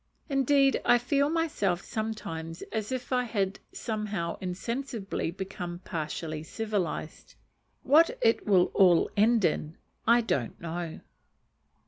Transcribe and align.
Indeed 0.29 0.81
I 0.83 0.97
feel 0.97 1.29
myself 1.29 1.83
sometimes 1.83 2.63
as 2.71 2.91
if 2.91 3.13
I 3.13 3.25
had 3.25 3.59
somehow 3.71 4.35
insensibly 4.41 5.29
become 5.29 5.77
partially 5.85 6.41
civilized. 6.41 7.35
What 7.83 8.17
it 8.19 8.47
will 8.47 8.71
all 8.73 9.11
end 9.15 9.45
in, 9.45 9.77
I 10.07 10.21
don't 10.21 10.59
know. 10.59 11.01